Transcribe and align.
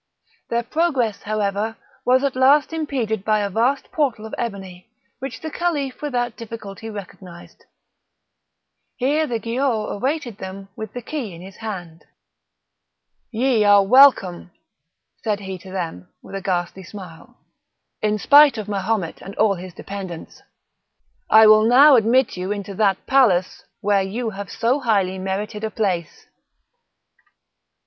Their 0.49 0.63
progress, 0.63 1.21
however, 1.21 1.77
was 2.07 2.23
at 2.23 2.35
length 2.35 2.73
impeded 2.73 3.23
by 3.23 3.41
a 3.41 3.51
vast 3.51 3.91
portal 3.91 4.25
of 4.25 4.33
ebony, 4.35 4.89
which 5.19 5.41
the 5.41 5.51
Caliph 5.51 6.01
without 6.01 6.35
difficulty 6.35 6.89
recognised; 6.89 7.65
here 8.97 9.27
the 9.27 9.37
Giaour 9.39 9.91
awaited 9.91 10.39
them 10.39 10.69
with 10.75 10.93
the 10.93 11.03
key 11.03 11.35
in 11.35 11.41
his 11.43 11.57
hand. 11.57 12.05
"Ye 13.29 13.63
are 13.63 13.83
welcome," 13.85 14.49
said 15.23 15.41
he 15.41 15.59
to 15.59 15.69
them, 15.71 16.07
with 16.23 16.33
a 16.33 16.41
ghastly 16.41 16.81
smile, 16.81 17.37
"in 18.01 18.17
spite 18.17 18.57
of 18.57 18.67
Mahomet 18.67 19.21
and 19.21 19.35
all 19.35 19.53
his 19.53 19.71
dependants. 19.71 20.41
I 21.29 21.45
will 21.45 21.61
now 21.65 21.95
admit 21.95 22.35
you 22.35 22.51
into 22.51 22.73
that 22.73 23.05
palace 23.05 23.65
where 23.81 24.01
you 24.01 24.31
have 24.31 24.49
so 24.49 24.79
highly 24.79 25.19
merited 25.19 25.63
a 25.63 25.69
place." 25.69 26.25